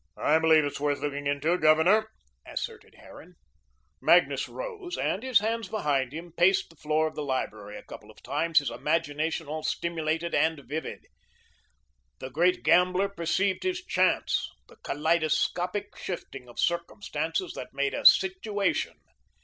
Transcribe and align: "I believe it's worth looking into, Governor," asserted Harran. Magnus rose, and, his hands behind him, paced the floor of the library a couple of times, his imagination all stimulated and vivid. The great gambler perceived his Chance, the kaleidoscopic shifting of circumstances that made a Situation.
"I 0.17 0.39
believe 0.39 0.65
it's 0.65 0.79
worth 0.79 0.97
looking 0.99 1.27
into, 1.27 1.59
Governor," 1.59 2.09
asserted 2.43 2.95
Harran. 2.95 3.35
Magnus 4.01 4.49
rose, 4.49 4.97
and, 4.97 5.21
his 5.21 5.41
hands 5.41 5.69
behind 5.69 6.11
him, 6.11 6.33
paced 6.35 6.71
the 6.71 6.75
floor 6.75 7.05
of 7.05 7.13
the 7.13 7.21
library 7.21 7.77
a 7.77 7.83
couple 7.83 8.09
of 8.09 8.23
times, 8.23 8.57
his 8.57 8.71
imagination 8.71 9.45
all 9.45 9.61
stimulated 9.61 10.33
and 10.33 10.59
vivid. 10.65 11.05
The 12.17 12.31
great 12.31 12.63
gambler 12.63 13.09
perceived 13.09 13.61
his 13.61 13.85
Chance, 13.85 14.49
the 14.67 14.77
kaleidoscopic 14.77 15.95
shifting 15.97 16.49
of 16.49 16.57
circumstances 16.59 17.53
that 17.53 17.71
made 17.71 17.93
a 17.93 18.03
Situation. 18.03 18.97